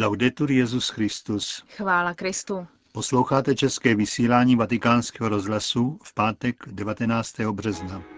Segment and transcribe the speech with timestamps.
[0.00, 1.64] Laudetur Jezus Christus.
[1.76, 2.66] Chvála Kristu.
[2.92, 7.40] Posloucháte české vysílání Vatikánského rozhlasu v pátek 19.
[7.40, 8.17] března.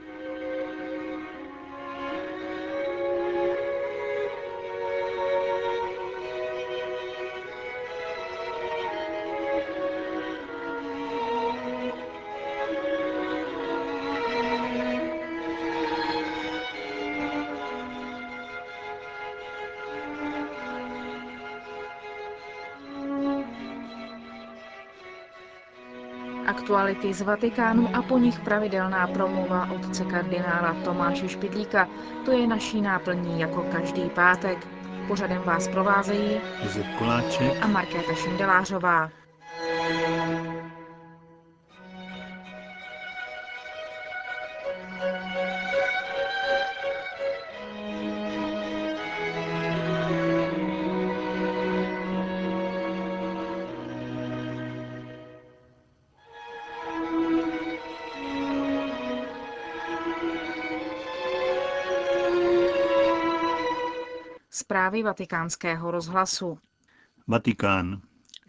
[26.50, 31.88] Aktuality z Vatikánu a po nich pravidelná promluva otce kardinála Tomáše Špidlíka.
[32.24, 34.66] To je naší náplní jako každý pátek.
[35.08, 39.19] Pořadem vás provázejí Josef Koláček a Markéta Šindelářová.
[64.60, 66.58] Zprávy vatikánského rozhlasu.
[67.26, 68.00] Vatikán.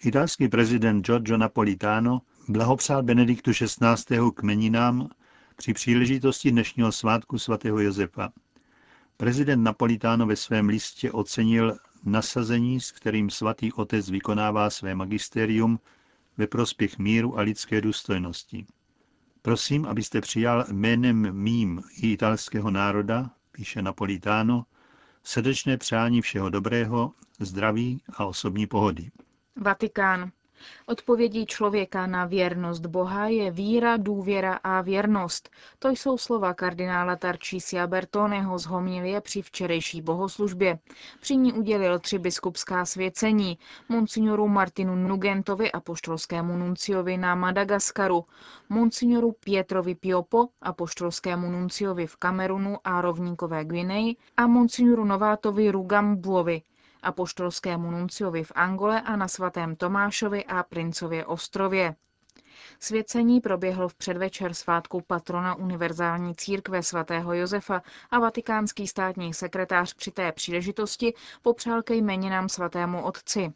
[0.04, 4.20] Italský prezident Giorgio Napolitano blahopřál Benediktu XVI.
[4.34, 5.10] k meninám
[5.56, 8.32] při příležitosti dnešního svátku svatého Josefa.
[9.18, 15.80] Prezident Napolitano ve svém listě ocenil nasazení, s kterým svatý otec vykonává své magisterium
[16.38, 18.66] ve prospěch míru a lidské důstojnosti.
[19.42, 24.66] Prosím, abyste přijal jménem mým i italského národa, píše Napolitano,
[25.24, 29.12] srdečné přání všeho dobrého, zdraví a osobní pohody.
[29.56, 30.32] Vatikán.
[30.86, 35.50] Odpovědí člověka na věrnost Boha je víra, důvěra a věrnost.
[35.80, 40.80] To jsou slova kardinála Tarcísia Bertoneho z homilie při včerejší bohoslužbě.
[41.20, 43.58] Při ní udělil tři biskupská svěcení
[43.90, 48.26] monsignoru Martinu Nugentovi a poštolskému nunciovi na Madagaskaru,
[48.70, 56.62] monsignoru Pietrovi Piopo a poštolskému nunciovi v Kamerunu a rovníkové Gvineji a monsignoru Novátovi Rugambuovi,
[57.02, 61.96] apoštolskému nunciovi v Angole a na svatém Tomášovi a Princově ostrově.
[62.80, 67.82] Svěcení proběhlo v předvečer svátku patrona Univerzální církve svatého Josefa
[68.12, 73.54] a vatikánský státní sekretář při té příležitosti popřál ke jmeninám svatému otci.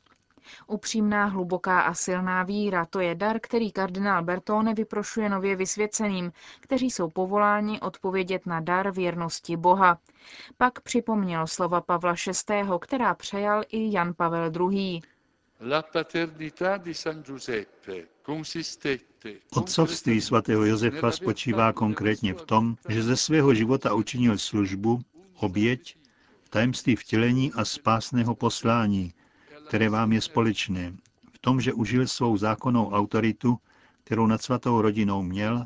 [0.67, 6.91] Upřímná, hluboká a silná víra, to je dar, který kardinál Bertone vyprošuje nově vysvěceným, kteří
[6.91, 9.99] jsou povoláni odpovědět na dar věrnosti Boha.
[10.57, 12.15] Pak připomněl slova Pavla
[12.49, 15.01] VI., která přejal i Jan Pavel II.
[15.61, 23.17] La paternità di San Giuseppe consistette Otcovství svatého Josefa spočívá konkrétně v tom, že ze
[23.17, 25.01] svého života učinil službu,
[25.35, 25.97] oběť,
[26.49, 29.13] tajemství vtělení a spásného poslání,
[29.67, 30.93] které vám je společné,
[31.33, 33.57] v tom, že užil svou zákonnou autoritu,
[34.03, 35.65] kterou nad svatou rodinou měl,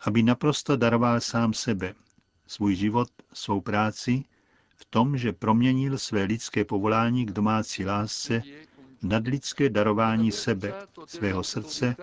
[0.00, 1.94] aby naprosto daroval sám sebe,
[2.46, 4.24] svůj život, svou práci,
[4.76, 8.42] v tom, že proměnil své lidské povolání k domácí lásce
[9.02, 10.74] nadlidské darování sebe,
[11.06, 11.96] svého srdce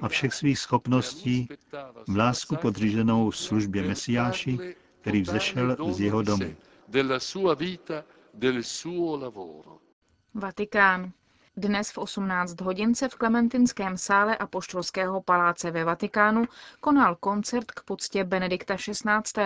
[0.00, 1.48] a všech svých schopností
[2.06, 4.58] v lásku podřízenou službě Mesiáši,
[5.00, 6.56] který vzešel z jeho domu.
[10.34, 11.12] Vatikán.
[11.56, 16.44] Dnes v 18 hodin se v Klementinském sále Apoštolského paláce ve Vatikánu
[16.80, 19.42] konal koncert k poctě Benedikta XVI.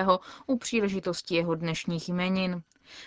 [0.46, 2.62] u příležitosti jeho dnešních jmenin.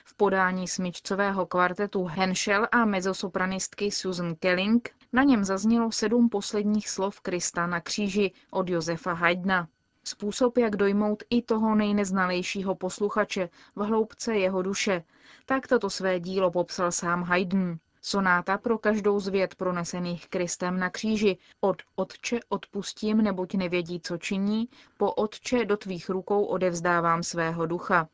[0.05, 7.21] V podání smyčcového kvartetu Henschel a mezosopranistky Susan Kelling na něm zaznělo sedm posledních slov
[7.21, 9.67] Krista na kříži od Josefa Haydna.
[10.09, 15.03] Způsob, jak dojmout i toho nejneznalejšího posluchače v hloubce jeho duše,
[15.45, 17.71] tak toto své dílo popsal sám Haydn.
[18.01, 24.17] Sonáta pro každou z věd pronesených Kristem na kříži, od Otče odpustím, neboť nevědí, co
[24.17, 28.07] činí, po Otče do tvých rukou odevzdávám svého ducha.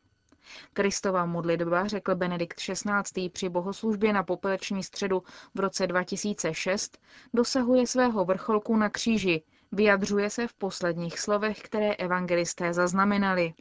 [0.73, 3.29] Kristova modlitba, řekl Benedikt XVI.
[3.29, 5.23] při bohoslužbě na popeleční středu
[5.55, 6.97] v roce 2006,
[7.33, 9.43] dosahuje svého vrcholku na kříži,
[9.75, 13.53] vyjadřuje se v posledních slovech, které evangelisté zaznamenali.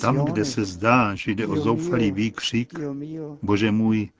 [0.00, 2.72] Tam, kde se zdá, že jde o zoufalý výkřik,
[3.42, 4.10] Bože můj,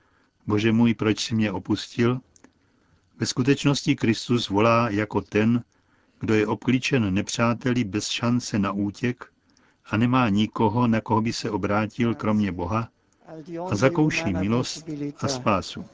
[0.47, 2.21] Bože můj, proč si mě opustil,
[3.21, 5.65] ve skutečnosti Kristus volá jako ten,
[6.21, 9.33] kdo je obklíčen nepřáteli bez šance na útěk
[9.91, 12.89] a nemá nikoho, na koho by se obrátil kromě Boha
[13.71, 14.89] a zakouší milost
[15.21, 15.85] a spásu.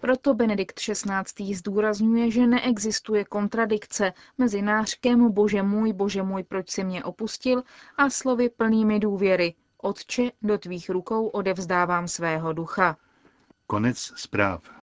[0.00, 1.54] Proto Benedikt XVI.
[1.54, 7.62] zdůrazňuje, že neexistuje kontradikce mezi nářkem Bože můj, Bože můj, proč si mě opustil
[7.96, 9.54] a slovy plnými důvěry.
[9.82, 12.96] Otče, do tvých rukou odevzdávám svého ducha.
[13.66, 14.75] Konec zpráv.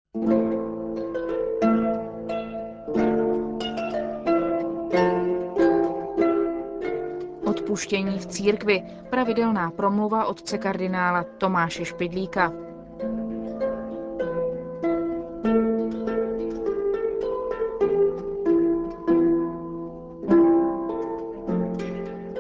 [7.73, 8.83] Odpuštění v církvi.
[9.11, 12.53] Pravidelná promluva otce kardinála Tomáše Špidlíka.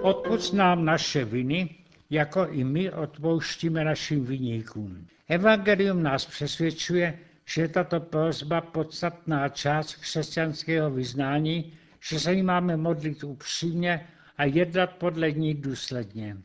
[0.02, 1.70] Odpust nám naše viny,
[2.11, 5.06] jako i my odpouštíme našim viníkům.
[5.28, 12.76] Evangelium nás přesvědčuje, že je tato prozba podstatná část křesťanského vyznání, že se jí máme
[12.76, 14.06] modlit upřímně
[14.37, 16.37] a jednat podle ní důsledně.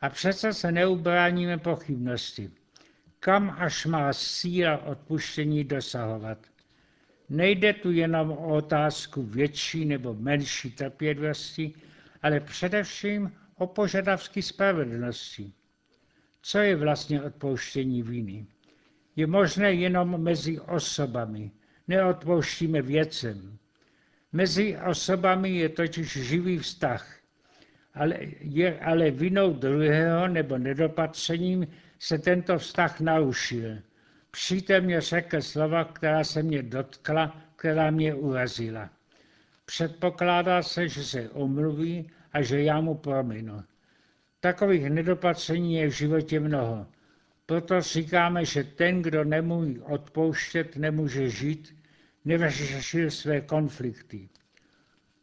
[0.00, 2.50] A přece se neubráníme pochybnosti.
[3.20, 6.38] Kam až má síla odpuštění dosahovat?
[7.28, 11.74] Nejde tu jenom o otázku větší nebo menší trpělivosti,
[12.22, 15.52] ale především o požadavky spravedlnosti.
[16.42, 18.46] Co je vlastně odpouštění viny?
[19.16, 21.50] Je možné jenom mezi osobami.
[21.88, 23.58] Neodpouštíme věcem.
[24.32, 27.16] Mezi osobami je totiž živý vztah,
[27.94, 31.66] ale, je, ale vinou druhého nebo nedopatřením
[31.98, 33.78] se tento vztah narušil.
[34.30, 38.90] Přítel mě řekl slova, která se mě dotkla, která mě urazila.
[39.64, 43.62] Předpokládá se, že se omluví a že já mu prominu.
[44.40, 46.86] Takových nedopatření je v životě mnoho.
[47.46, 51.76] Proto říkáme, že ten, kdo nemůže odpouštět, nemůže žít,
[52.26, 54.28] nevyřešil své konflikty.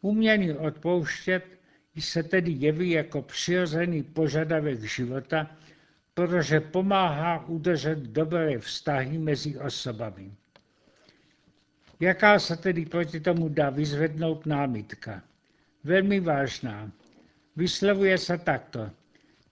[0.01, 1.43] Umění odpouštět
[1.99, 5.57] se tedy jeví jako přirozený požadavek života,
[6.13, 10.31] protože pomáhá udržet dobré vztahy mezi osobami.
[11.99, 15.23] Jaká se tedy proti tomu dá vyzvednout námitka?
[15.83, 16.91] Velmi vážná.
[17.55, 18.89] Vyslovuje se takto.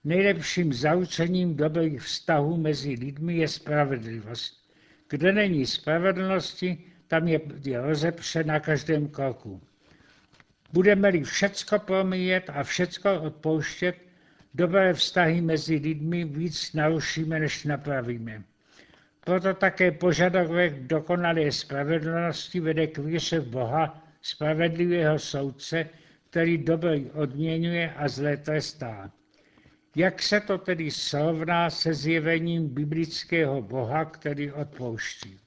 [0.04, 4.70] Nejlepším zaučením dobrých vztahů mezi lidmi je spravedlivost.
[5.08, 9.60] Kde není spravedlnosti, tam je, je rozepře na každém kroku.
[10.72, 13.96] Budeme-li všecko promíjet a všecko odpouštět,
[14.54, 18.42] dobré vztahy mezi lidmi víc narušíme, než napravíme.
[19.24, 25.88] Proto také požadavek dokonalé spravedlnosti vede k víře v Boha, spravedlivého soudce,
[26.30, 29.10] který dobrý odměňuje a zlé trestá.
[29.96, 35.42] Jak se to tedy srovná se zjevením biblického Boha, který odpouští?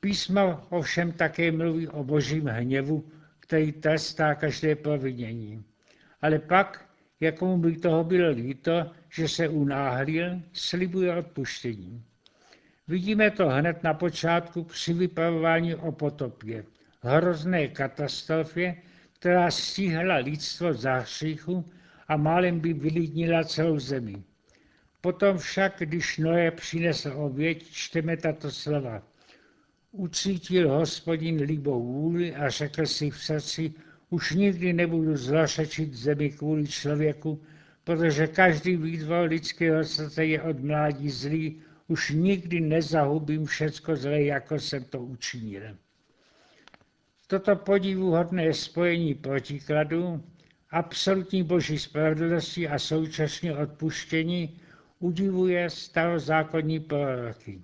[0.00, 3.08] Písmo ovšem také mluví o božím hněvu,
[3.40, 5.64] který trestá každé provinění.
[6.22, 6.88] Ale pak,
[7.20, 12.04] jakomu by toho bylo líto, že se unáhlil, slibuje odpuštění.
[12.88, 16.64] Vidíme to hned na počátku při vypravování o potopě,
[17.00, 18.76] hrozné katastrofě,
[19.18, 21.64] která stíhla lidstvo za hříchu
[22.08, 24.22] a málem by vylidnila celou zemi.
[25.00, 29.02] Potom však, když Noé přinesl oběť, čteme tato slova.
[29.98, 33.72] Ucítil hospodin líbou vůli a řekl si v srdci,
[34.10, 37.42] už nikdy nebudu zlošečit zemi kvůli člověku,
[37.84, 44.60] protože každý výtvor lidského srdce je od mládí zlý, už nikdy nezahubím všecko zlé, jako
[44.60, 45.62] jsem to učinil.
[47.26, 50.24] Toto podivuhodné spojení protikladů,
[50.70, 54.60] absolutní boží spravedlnosti a současně odpuštění
[54.98, 57.62] udivuje starozákonní proroky.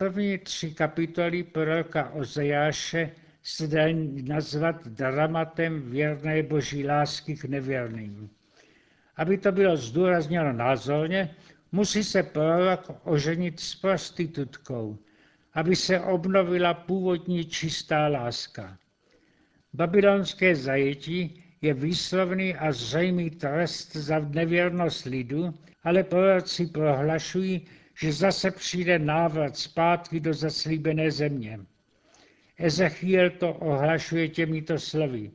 [0.00, 3.10] První tři kapitoly proroka Ozejáše
[3.42, 8.30] se dají nazvat dramatem věrné boží lásky k nevěrným.
[9.16, 11.34] Aby to bylo zdůrazněno názorně,
[11.72, 14.98] musí se prorok oženit s prostitutkou,
[15.54, 18.78] aby se obnovila původní čistá láska.
[19.72, 25.54] Babylonské zajetí je výslovný a zřejmý trest za nevěrnost lidu,
[25.84, 27.66] ale proroci prohlašují,
[28.00, 31.60] že zase přijde návrat zpátky do zaslíbené země.
[32.58, 35.30] Ezechiel to ohlašuje těmito slovy.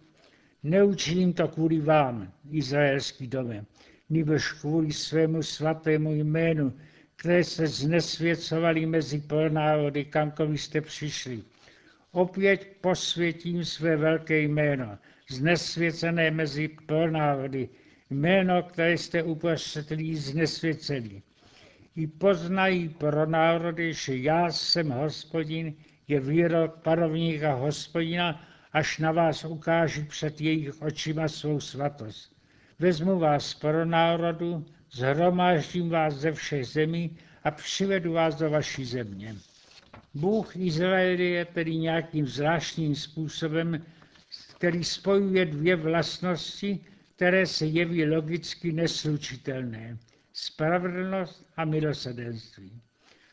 [0.64, 3.66] Neučiním to kvůli vám, izraelský dome,
[4.10, 6.74] nebož kvůli svému svatému jménu,
[7.16, 11.44] které se znesvěcovali mezi pronárody, kamko jste přišli.
[12.12, 14.98] Opět posvětím své velké jméno,
[15.30, 17.70] znesvěcené mezi pronárody,
[18.10, 21.22] jméno, které jste uprostřed znesvěceli.
[21.96, 25.74] I poznají pro národy, že já jsem hospodin,
[26.08, 32.36] je výrok panovníka hospodina, až na vás ukáží před jejich očima svou svatost.
[32.80, 39.36] Vezmu vás pro národu, zhromáždím vás ze všech zemí a přivedu vás do vaší země.
[40.14, 43.86] Bůh Izraeli je tedy nějakým zvláštním způsobem,
[44.58, 46.80] který spojuje dvě vlastnosti,
[47.16, 49.98] které se jeví logicky neslučitelné.
[50.38, 52.82] Spravedlnost a milosedenství.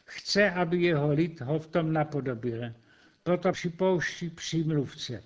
[0.05, 2.73] Chce, aby jeho lid ho v tom napodobil.
[3.23, 5.23] Proto připouští přímluvce.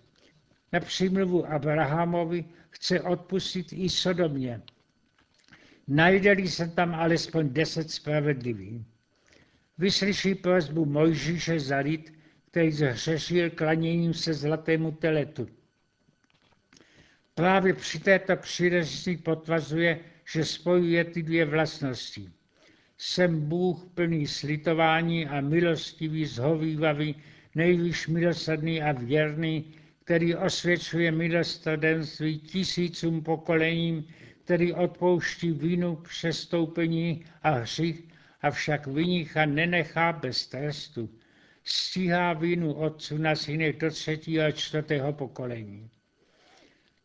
[0.73, 4.63] Na přímluvu Abrahamovi chce odpustit i Sodomě.
[5.89, 8.83] Najde-li se tam alespoň deset spravedlivých.
[9.79, 12.13] Vyslyší prozbu Mojžíše za lid,
[12.51, 15.49] který zhřešil klaněním se zlatému teletu.
[17.35, 20.01] Právě při této příležitosti potvazuje,
[20.33, 22.31] že spojuje ty dvě vlastnosti.
[22.99, 27.15] Jsem Bůh plný slitování a milostivý, zhovývavý,
[27.55, 34.05] nejvíš milosrdný a věrný, který osvědčuje milostrdenství tisícům pokolením,
[34.45, 38.03] který odpouští vinu, přestoupení a hřích,
[38.43, 41.11] avšak vynicha nenechá bez trestu.
[41.65, 45.91] Stíhá vinu otců na synech do třetího a čtvrtého pokolení.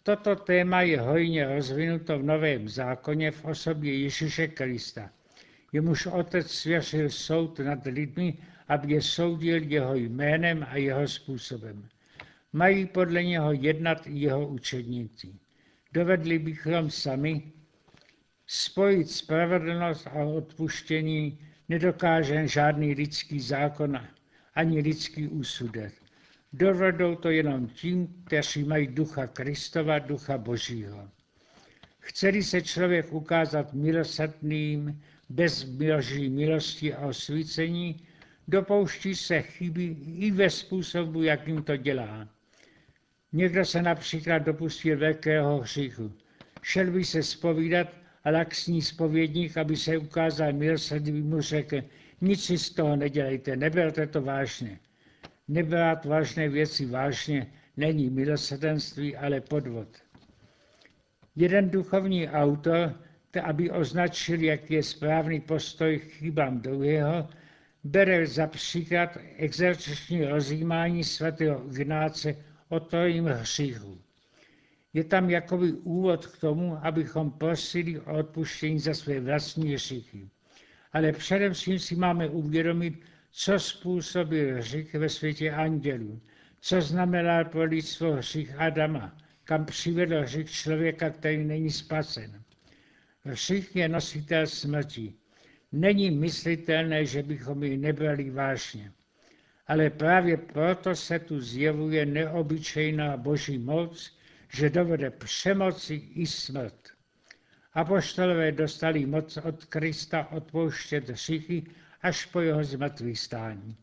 [0.04, 5.10] Toto téma je hojně rozvinuto v Novém zákoně v osobě Ježíše Krista.
[5.74, 11.90] Jemuž otec svěřil soud nad lidmi, aby je soudil jeho jménem a jeho způsobem.
[12.54, 15.34] Mají podle něho jednat i jeho učedníci.
[15.94, 17.52] Dovedli bychom sami
[18.48, 21.40] spojit spravedlnost a odpuštění
[21.70, 24.08] nedokáže žádný lidský zákon
[24.56, 26.01] ani lidský úsudek.
[26.54, 31.10] Dovedou to jenom tím, kteří mají ducha Kristova, ducha Božího.
[32.00, 38.08] Chceli se člověk ukázat milosrdným, bez boží milosti a osvícení,
[38.48, 39.84] dopouští se chyby
[40.18, 42.28] i ve způsobu, jakým to dělá.
[43.34, 46.12] Někdo se například dopustil velkého hříchu.
[46.62, 47.88] Šel by se spovídat
[48.24, 51.82] a laxní spovědník, aby se ukázal milosrdný, mu řekl,
[52.22, 54.80] nic si z toho nedělejte, neberte to vážně.
[55.52, 59.88] Nebrát vážné věci vážně není milosrdenství, ale podvod.
[61.36, 62.96] Jeden duchovní autor,
[63.44, 67.30] aby označil, jaký je správný postoj k chybám druhého,
[67.84, 72.36] bere za příklad exerciční rozjímání svatého Ignáce
[72.70, 74.02] o trojím hříchu.
[74.94, 80.30] Je tam jakoby úvod k tomu, abychom prosili o odpuštění za své vlastní hříchy.
[80.94, 86.22] Ale především si máme uvědomit, co způsobil hřích ve světě andělů,
[86.60, 92.44] co znamená pro lidstvo hřích Adama, kam přivedl hřích člověka, který není spasen.
[93.24, 95.14] Hřích je nositel smrti.
[95.72, 98.92] Není myslitelné, že bychom ji nebrali vážně.
[99.68, 104.18] Ale právě proto se tu zjevuje neobyčejná boží moc,
[104.54, 106.76] že dovede přemoci i smrt.
[107.74, 111.64] Apoštolové dostali moc od Krista odpouštět hříchy
[112.02, 113.76] až po jeho zmrtvých stání.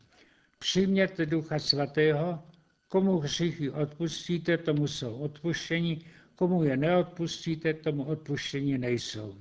[0.59, 2.43] Přijměte Ducha Svatého,
[2.87, 9.35] komu hříchy odpustíte, tomu jsou odpuštění, komu je neodpustíte, tomu odpuštění nejsou.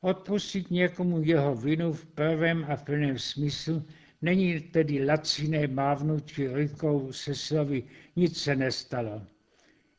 [0.00, 3.84] Odpustit někomu jeho vinu v prvém a plném smyslu
[4.22, 7.82] není tedy laciné mávnutí rukou se slovy
[8.16, 9.22] nic se nestalo.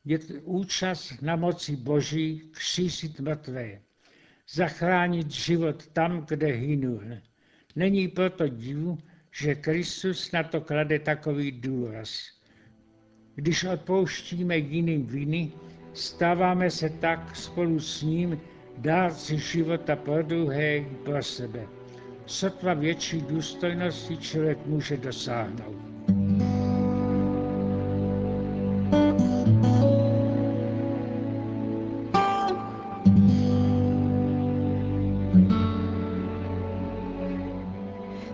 [0.06, 3.82] Je to účast na moci Boží křísit mrtvé,
[4.54, 7.02] zachránit život tam, kde hynul.
[7.76, 8.98] Není proto divu,
[9.32, 12.20] že Kristus na to klade takový důraz.
[13.36, 15.52] Když odpouštíme jiným viny,
[15.94, 18.40] stáváme se tak spolu s ním
[18.78, 21.68] dárci života pro druhé i pro sebe.
[22.26, 25.91] Sotva větší důstojnosti člověk může dosáhnout.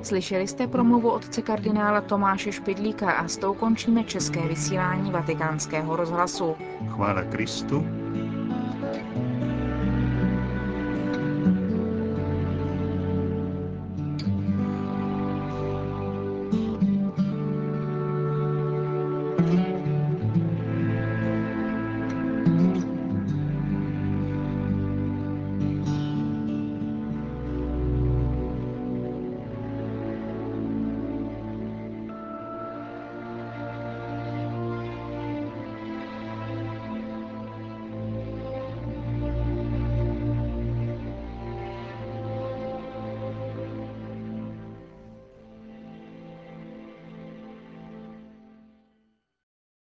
[0.08, 6.56] Slyšeli jste promluvu otce kardinála Tomáše Špidlíka a s tou končíme české vysílání vatikánského rozhlasu.
[6.90, 7.86] Chvála Kristu.